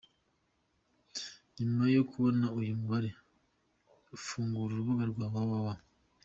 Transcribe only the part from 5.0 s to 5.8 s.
rwa www.